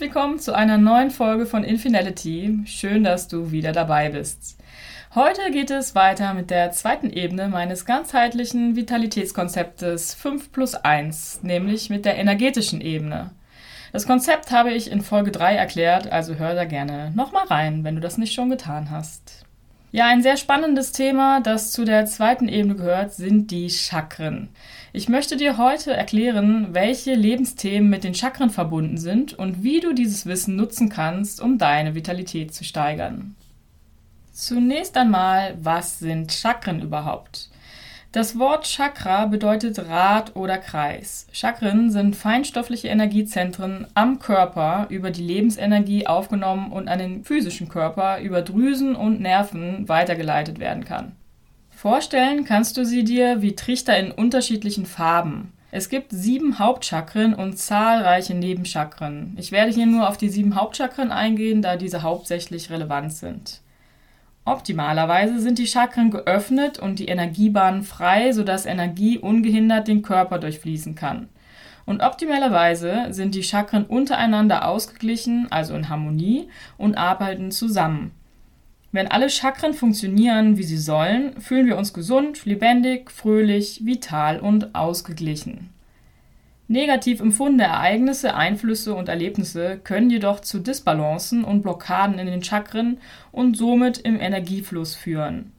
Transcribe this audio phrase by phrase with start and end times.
[0.00, 2.60] Willkommen zu einer neuen Folge von Infinality.
[2.64, 4.58] Schön, dass du wieder dabei bist.
[5.14, 11.90] Heute geht es weiter mit der zweiten Ebene meines ganzheitlichen Vitalitätskonzeptes 5 plus 1, nämlich
[11.90, 13.32] mit der energetischen Ebene.
[13.92, 17.96] Das Konzept habe ich in Folge 3 erklärt, also hör da gerne nochmal rein, wenn
[17.96, 19.44] du das nicht schon getan hast.
[19.92, 24.48] Ja, ein sehr spannendes Thema, das zu der zweiten Ebene gehört, sind die Chakren.
[24.92, 29.92] Ich möchte dir heute erklären, welche Lebensthemen mit den Chakren verbunden sind und wie du
[29.92, 33.36] dieses Wissen nutzen kannst, um deine Vitalität zu steigern.
[34.32, 37.50] Zunächst einmal, was sind Chakren überhaupt?
[38.10, 41.28] Das Wort Chakra bedeutet Rad oder Kreis.
[41.30, 48.18] Chakren sind feinstoffliche Energiezentren am Körper über die Lebensenergie aufgenommen und an den physischen Körper
[48.20, 51.12] über Drüsen und Nerven weitergeleitet werden kann.
[51.80, 55.54] Vorstellen kannst du sie dir wie Trichter in unterschiedlichen Farben.
[55.70, 59.34] Es gibt sieben Hauptchakren und zahlreiche Nebenchakren.
[59.38, 63.62] Ich werde hier nur auf die sieben Hauptchakren eingehen, da diese hauptsächlich relevant sind.
[64.44, 70.94] Optimalerweise sind die Chakren geöffnet und die Energiebahnen frei, sodass Energie ungehindert den Körper durchfließen
[70.96, 71.30] kann.
[71.86, 78.12] Und optimalerweise sind die Chakren untereinander ausgeglichen, also in Harmonie, und arbeiten zusammen.
[78.92, 84.74] Wenn alle Chakren funktionieren, wie sie sollen, fühlen wir uns gesund, lebendig, fröhlich, vital und
[84.74, 85.70] ausgeglichen.
[86.66, 92.98] Negativ empfundene Ereignisse, Einflüsse und Erlebnisse können jedoch zu Disbalancen und Blockaden in den Chakren
[93.32, 95.52] und somit im Energiefluss führen.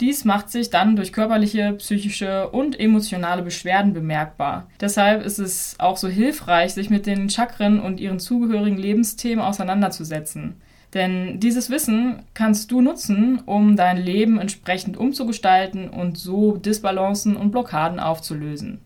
[0.00, 4.66] Dies macht sich dann durch körperliche, psychische und emotionale Beschwerden bemerkbar.
[4.80, 10.60] Deshalb ist es auch so hilfreich, sich mit den Chakren und ihren zugehörigen Lebensthemen auseinanderzusetzen.
[10.94, 17.50] Denn dieses Wissen kannst du nutzen, um dein Leben entsprechend umzugestalten und so Disbalancen und
[17.50, 18.80] Blockaden aufzulösen.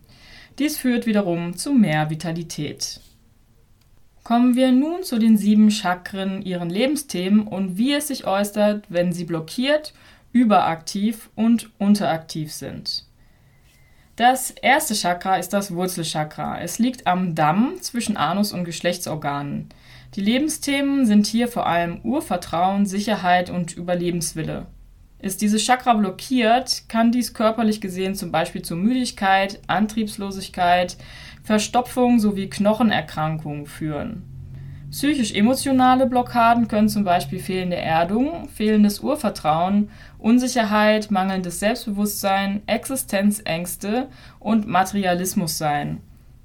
[0.58, 3.00] Dies führt wiederum zu mehr Vitalität.
[4.24, 9.12] Kommen wir nun zu den sieben Chakren, ihren Lebensthemen und wie es sich äußert, wenn
[9.12, 9.92] sie blockiert,
[10.32, 13.07] überaktiv und unteraktiv sind.
[14.18, 16.60] Das erste Chakra ist das Wurzelchakra.
[16.60, 19.68] Es liegt am Damm zwischen Anus und Geschlechtsorganen.
[20.16, 24.66] Die Lebensthemen sind hier vor allem Urvertrauen, Sicherheit und Überlebenswille.
[25.20, 30.96] Ist dieses Chakra blockiert, kann dies körperlich gesehen zum Beispiel zu Müdigkeit, Antriebslosigkeit,
[31.44, 34.37] Verstopfung sowie Knochenerkrankungen führen.
[34.90, 44.08] Psychisch-emotionale Blockaden können zum Beispiel fehlende Erdung, fehlendes Urvertrauen, Unsicherheit, mangelndes Selbstbewusstsein, Existenzängste
[44.40, 46.00] und Materialismus sein.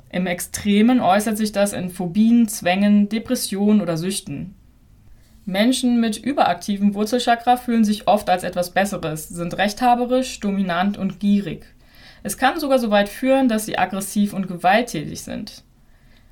[0.10, 4.56] Im Extremen äußert sich das in Phobien, Zwängen, Depressionen oder Süchten.
[5.46, 11.66] Menschen mit überaktivem Wurzelchakra fühlen sich oft als etwas Besseres, sind rechthaberisch, dominant und gierig.
[12.24, 15.64] Es kann sogar so weit führen, dass sie aggressiv und gewalttätig sind.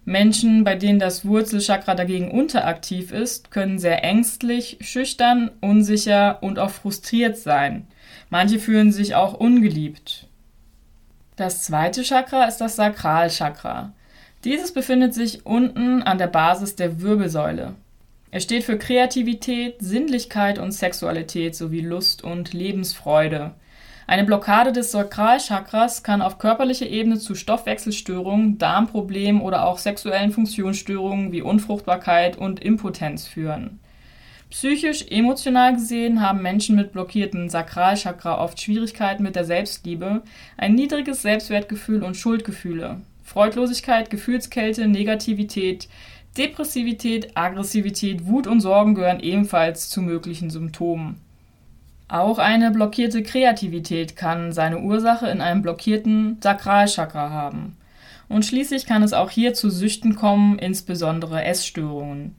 [0.04, 6.72] Menschen, bei denen das Wurzelchakra dagegen unteraktiv ist, können sehr ängstlich, schüchtern, unsicher und auch
[6.72, 7.88] frustriert sein.
[8.30, 10.28] Manche fühlen sich auch ungeliebt.
[11.36, 13.94] Das zweite Chakra ist das Sakralchakra.
[14.44, 17.76] Dieses befindet sich unten an der Basis der Wirbelsäule.
[18.32, 23.52] Er steht für Kreativität, Sinnlichkeit und Sexualität sowie Lust und Lebensfreude.
[24.08, 31.32] Eine Blockade des Sakralchakras kann auf körperlicher Ebene zu Stoffwechselstörungen, Darmproblemen oder auch sexuellen Funktionsstörungen
[31.32, 33.80] wie Unfruchtbarkeit und Impotenz führen.
[34.50, 40.24] Psychisch, emotional gesehen haben Menschen mit blockiertem Sakralchakra oft Schwierigkeiten mit der Selbstliebe,
[40.58, 45.88] ein niedriges Selbstwertgefühl und Schuldgefühle, Freudlosigkeit, Gefühlskälte, Negativität,
[46.38, 51.22] Depressivität, Aggressivität, Wut und Sorgen gehören ebenfalls zu möglichen Symptomen.
[52.12, 57.78] Auch eine blockierte Kreativität kann seine Ursache in einem blockierten Sakralchakra haben.
[58.28, 62.36] Und schließlich kann es auch hier zu Süchten kommen, insbesondere Essstörungen.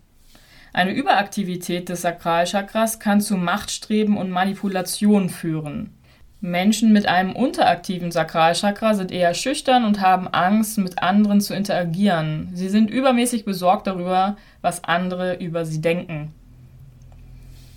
[0.75, 5.95] Eine Überaktivität des Sakralchakras kann zu Machtstreben und Manipulation führen.
[6.43, 12.51] Menschen mit einem unteraktiven Sakralchakra sind eher schüchtern und haben Angst, mit anderen zu interagieren.
[12.53, 16.35] Sie sind übermäßig besorgt darüber, was andere über sie denken.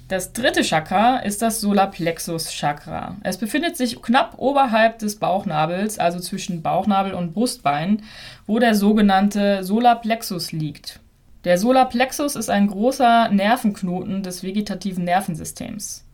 [0.07, 3.17] Das dritte Chakra ist das Solarplexus Chakra.
[3.23, 8.03] Es befindet sich knapp oberhalb des Bauchnabels, also zwischen Bauchnabel und Brustbein,
[8.45, 10.99] wo der sogenannte Solarplexus liegt.
[11.43, 16.05] Der Solarplexus ist ein großer Nervenknoten des vegetativen Nervensystems.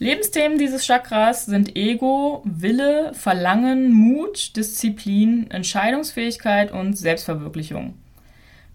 [0.00, 7.94] Lebensthemen dieses Chakras sind Ego, Wille, Verlangen, Mut, Disziplin, Entscheidungsfähigkeit und Selbstverwirklichung.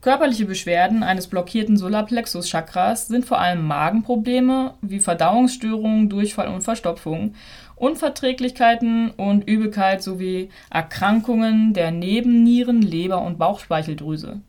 [0.02, 7.36] Körperliche Beschwerden eines blockierten Solarplexus-Chakras sind vor allem Magenprobleme wie Verdauungsstörungen, Durchfall und Verstopfung,
[7.76, 14.40] Unverträglichkeiten und Übelkeit sowie Erkrankungen der Nebennieren, Leber und Bauchspeicheldrüse.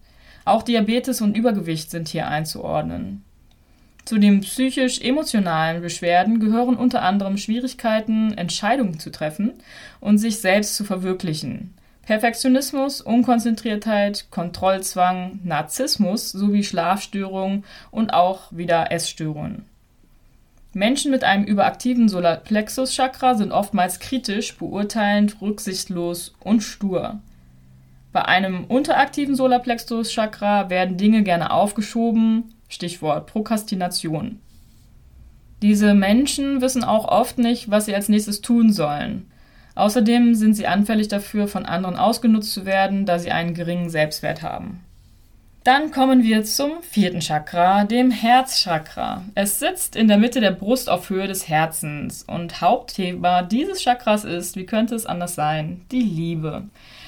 [0.45, 3.25] Auch Diabetes und Übergewicht sind hier einzuordnen.
[4.05, 9.55] Zu den psychisch-emotionalen Beschwerden gehören unter anderem Schwierigkeiten, Entscheidungen zu treffen
[10.01, 11.75] und sich selbst zu verwirklichen.
[12.11, 17.63] Perfektionismus, Unkonzentriertheit, Kontrollzwang, Narzissmus sowie Schlafstörungen
[17.93, 19.65] und auch wieder Essstörungen.
[20.73, 27.21] Menschen mit einem überaktiven Solarplexus-Chakra sind oftmals kritisch, beurteilend, rücksichtslos und stur.
[28.13, 34.41] Bei einem unteraktiven Solarplexus-Chakra werden Dinge gerne aufgeschoben, Stichwort Prokrastination.
[35.63, 39.31] Diese Menschen wissen auch oft nicht, was sie als nächstes tun sollen.
[39.75, 44.43] Außerdem sind sie anfällig dafür, von anderen ausgenutzt zu werden, da sie einen geringen Selbstwert
[44.43, 44.81] haben.
[45.63, 49.25] Dann kommen wir zum vierten Chakra, dem Herzchakra.
[49.35, 54.25] Es sitzt in der Mitte der Brust auf Höhe des Herzens und Hauptthema dieses Chakras
[54.25, 56.63] ist, wie könnte es anders sein, die Liebe.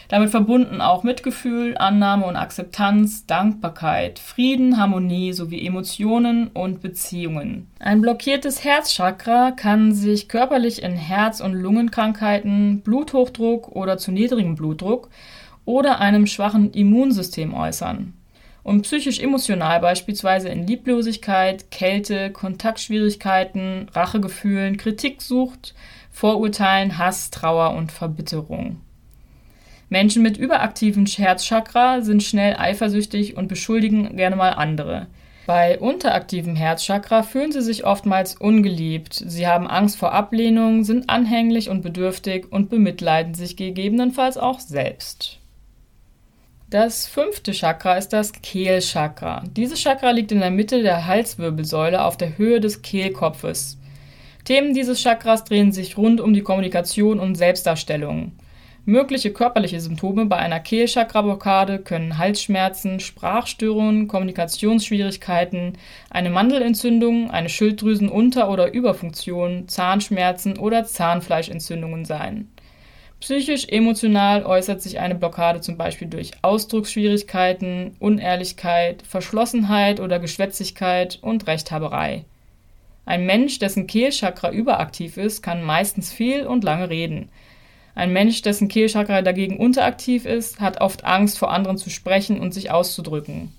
[0.09, 7.69] Damit verbunden auch Mitgefühl, Annahme und Akzeptanz, Dankbarkeit, Frieden, Harmonie sowie Emotionen und Beziehungen.
[7.79, 15.09] Ein blockiertes Herzchakra kann sich körperlich in Herz- und Lungenkrankheiten, Bluthochdruck oder zu niedrigem Blutdruck
[15.65, 18.13] oder einem schwachen Immunsystem äußern
[18.63, 25.75] und psychisch-emotional beispielsweise in Lieblosigkeit, Kälte, Kontaktschwierigkeiten, Rachegefühlen, Kritiksucht,
[26.11, 28.81] Vorurteilen, Hass, Trauer und Verbitterung.
[29.89, 35.09] Menschen mit überaktivem Herzchakra sind schnell eifersüchtig und beschuldigen gerne mal andere.
[35.45, 41.69] Bei unteraktivem Herzchakra fühlen sie sich oftmals ungeliebt, sie haben Angst vor Ablehnung, sind anhänglich
[41.69, 45.42] und bedürftig und bemitleiden sich gegebenenfalls auch selbst.
[46.73, 49.45] Das fünfte Chakra ist das Kehlchakra.
[49.59, 53.77] Dieses Chakra liegt in der Mitte der Halswirbelsäule auf der Höhe des Kehlkopfes.
[54.47, 58.33] Themen dieses Chakras drehen sich rund um die Kommunikation und Selbstdarstellung.
[58.87, 65.75] Mögliche körperliche Symptome bei einer Kehlchakra-Blockade können Halsschmerzen, Sprachstörungen, Kommunikationsschwierigkeiten,
[66.09, 72.49] eine Mandelentzündung, eine Schilddrüsenunter- oder Überfunktion, Zahnschmerzen oder Zahnfleischentzündungen sein.
[73.23, 82.25] Psychisch-emotional äußert sich eine Blockade zum Beispiel durch Ausdrucksschwierigkeiten, Unehrlichkeit, Verschlossenheit oder Geschwätzigkeit und Rechthaberei.
[83.07, 87.29] Ein Mensch, dessen Kehlchakra überaktiv ist, kann meistens viel und lange reden.
[87.95, 92.53] Ein Mensch, dessen Kehlchakra dagegen unteraktiv ist, hat oft Angst, vor anderen zu sprechen und
[92.53, 93.53] sich auszudrücken.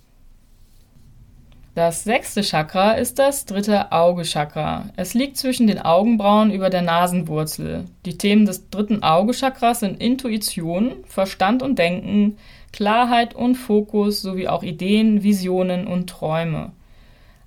[1.75, 4.89] Das sechste Chakra ist das dritte Auge-Chakra.
[4.95, 7.85] Es liegt zwischen den Augenbrauen über der Nasenwurzel.
[8.05, 12.37] Die Themen des dritten Auge-Chakras sind Intuition, Verstand und Denken,
[12.73, 16.73] Klarheit und Fokus sowie auch Ideen, Visionen und Träume.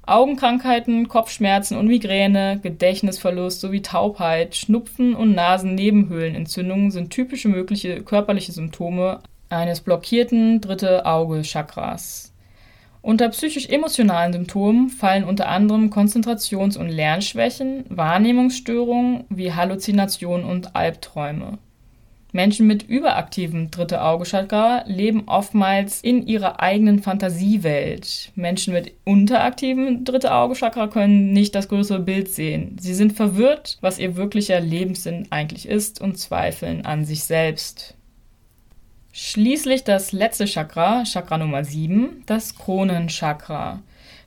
[0.07, 9.21] Augenkrankheiten, Kopfschmerzen und Migräne, Gedächtnisverlust sowie Taubheit, Schnupfen und Nasennebenhöhlenentzündungen sind typische mögliche körperliche Symptome
[9.51, 12.33] eines blockierten dritte Auge-Chakras.
[13.03, 21.59] Unter psychisch-emotionalen Symptomen fallen unter anderem Konzentrations- und Lernschwächen, Wahrnehmungsstörungen wie Halluzinationen und Albträume.
[22.37, 28.31] Menschen mit überaktivem dritte Auge-Chakra leben oftmals in ihrer eigenen Fantasiewelt.
[28.35, 32.77] Menschen mit unteraktivem dritte Auge-Chakra können nicht das größere Bild sehen.
[32.79, 37.96] Sie sind verwirrt, was ihr wirklicher Lebenssinn eigentlich ist und zweifeln an sich selbst.
[39.19, 43.83] Schließlich das letzte Chakra, Chakra Nummer 7, das Kronenchakra.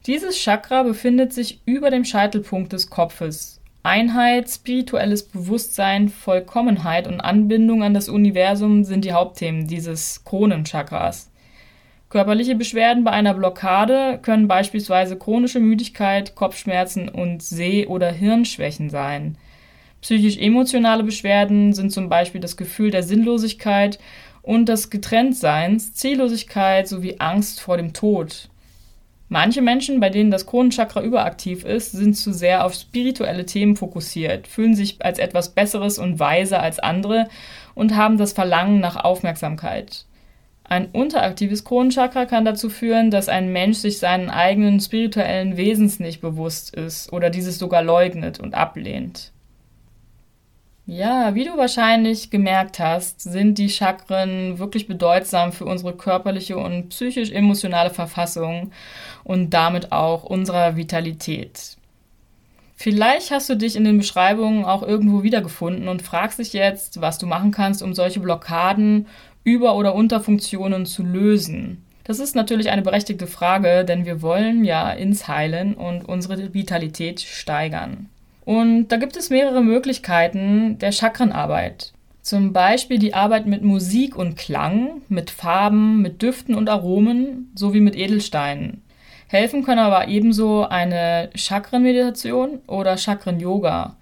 [0.08, 7.84] Dieses Chakra befindet sich über dem Scheitelpunkt des Kopfes Einheit, spirituelles Bewusstsein, Vollkommenheit und Anbindung
[7.84, 11.30] an das Universum sind die Hauptthemen dieses Kronenchakras.
[12.10, 19.38] Körperliche Beschwerden bei einer Blockade können beispielsweise chronische Müdigkeit, Kopfschmerzen und Seh- oder Hirnschwächen sein.
[20.02, 24.00] Psychisch-emotionale Beschwerden sind zum Beispiel das Gefühl der Sinnlosigkeit
[24.50, 28.50] und des Getrenntseins, Ziellosigkeit sowie Angst vor dem Tod.
[29.28, 34.48] Manche Menschen, bei denen das Kronenchakra überaktiv ist, sind zu sehr auf spirituelle Themen fokussiert,
[34.48, 37.30] fühlen sich als etwas Besseres und weiser als andere
[37.76, 40.06] und haben das Verlangen nach Aufmerksamkeit.
[40.64, 46.22] Ein unteraktives Kronenchakra kann dazu führen, dass ein Mensch sich seinen eigenen spirituellen Wesens nicht
[46.22, 49.32] bewusst ist oder dieses sogar leugnet und ablehnt.
[50.92, 56.90] Ja, wie du wahrscheinlich gemerkt hast, sind die Chakren wirklich bedeutsam für unsere körperliche und
[56.90, 58.72] psychisch-emotionale Verfassung
[59.24, 61.78] und damit auch unserer Vitalität.
[62.76, 67.20] Vielleicht hast du dich in den Beschreibungen auch irgendwo wiedergefunden und fragst dich jetzt, was
[67.20, 69.06] du machen kannst, um solche Blockaden,
[69.44, 71.86] Über- oder Unterfunktionen zu lösen.
[72.04, 77.22] Das ist natürlich eine berechtigte Frage, denn wir wollen ja ins Heilen und unsere Vitalität
[77.22, 78.10] steigern.
[78.50, 81.94] Und da gibt es mehrere Möglichkeiten der Chakrenarbeit.
[82.24, 87.80] Zum Beispiel die Arbeit mit Musik und Klang, mit Farben, mit Düften und Aromen sowie
[87.80, 88.82] mit Edelsteinen.
[89.28, 93.98] Helfen können aber ebenso eine Chakrenmeditation oder Chakren-Yoga.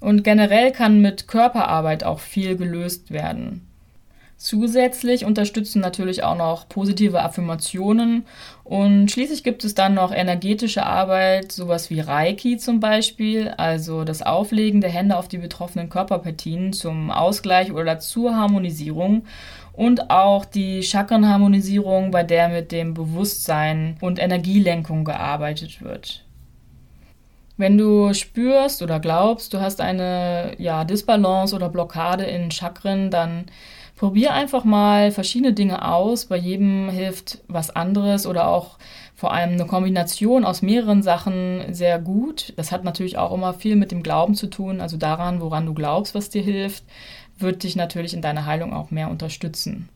[0.00, 3.65] Und generell kann mit Körperarbeit auch viel gelöst werden.
[4.38, 8.26] Zusätzlich unterstützen natürlich auch noch positive Affirmationen
[8.64, 14.20] und schließlich gibt es dann noch energetische Arbeit, sowas wie Reiki zum Beispiel, also das
[14.20, 19.24] Auflegen der Hände auf die betroffenen Körperpartien zum Ausgleich oder zur Harmonisierung
[19.72, 26.24] und auch die Chakrenharmonisierung, bei der mit dem Bewusstsein und Energielenkung gearbeitet wird.
[27.56, 33.46] Wenn du spürst oder glaubst, du hast eine ja, Disbalance oder Blockade in Chakren, dann
[33.96, 36.26] probier einfach mal verschiedene Dinge aus.
[36.26, 38.78] Bei jedem hilft was anderes oder auch
[39.14, 42.52] vor allem eine Kombination aus mehreren Sachen sehr gut.
[42.56, 45.72] Das hat natürlich auch immer viel mit dem Glauben zu tun, also daran, woran du
[45.72, 46.84] glaubst, was dir hilft,
[47.38, 49.88] wird dich natürlich in deiner Heilung auch mehr unterstützen.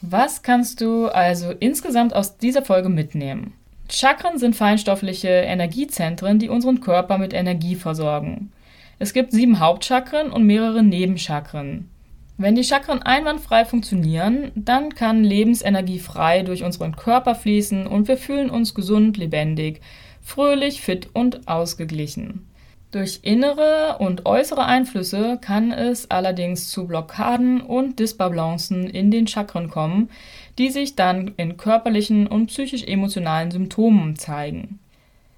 [0.00, 3.54] Was kannst du also insgesamt aus dieser Folge mitnehmen?
[3.88, 8.50] Chakren sind feinstoffliche Energiezentren, die unseren Körper mit Energie versorgen.
[8.98, 11.90] Es gibt sieben Hauptchakren und mehrere Nebenchakren.
[12.36, 18.16] Wenn die Chakren einwandfrei funktionieren, dann kann Lebensenergie frei durch unseren Körper fließen und wir
[18.16, 19.80] fühlen uns gesund, lebendig,
[20.20, 22.48] fröhlich, fit und ausgeglichen.
[22.90, 29.68] Durch innere und äußere Einflüsse kann es allerdings zu Blockaden und Disbalancen in den Chakren
[29.68, 30.10] kommen,
[30.58, 34.80] die sich dann in körperlichen und psychisch-emotionalen Symptomen zeigen.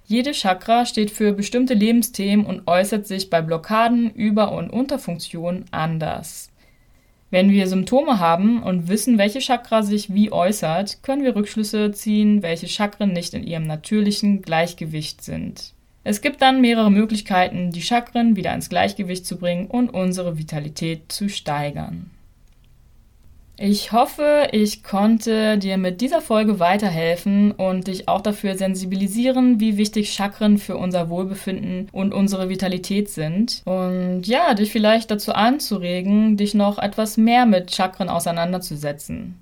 [0.07, 6.50] Jede Chakra steht für bestimmte Lebensthemen und äußert sich bei Blockaden, Über- und Unterfunktionen anders.
[7.30, 12.42] Wenn wir Symptome haben und wissen, welche Chakra sich wie äußert, können wir Rückschlüsse ziehen,
[12.42, 15.73] welche Chakren nicht in ihrem natürlichen Gleichgewicht sind.
[16.04, 21.11] Es gibt dann mehrere Möglichkeiten, die Chakren wieder ins Gleichgewicht zu bringen und unsere Vitalität
[21.11, 22.11] zu steigern.
[23.59, 29.79] Ich hoffe, ich konnte dir mit dieser Folge weiterhelfen und dich auch dafür sensibilisieren, wie
[29.79, 33.63] wichtig Chakren für unser Wohlbefinden und unsere Vitalität sind.
[33.65, 39.37] Und ja, dich vielleicht dazu anzuregen, dich noch etwas mehr mit Chakren auseinanderzusetzen.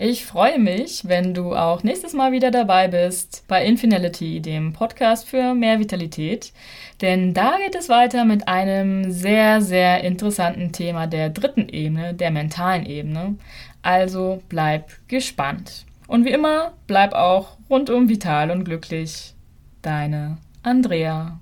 [0.00, 5.28] Ich freue mich, wenn du auch nächstes Mal wieder dabei bist bei Infinality, dem Podcast
[5.28, 6.52] für mehr Vitalität.
[7.00, 12.30] Denn da geht es weiter mit einem sehr, sehr interessanten Thema der dritten Ebene, der
[12.30, 13.34] mentalen Ebene.
[13.82, 15.84] Also bleib gespannt.
[16.06, 19.34] Und wie immer, bleib auch rundum vital und glücklich.
[19.82, 21.40] Deine Andrea.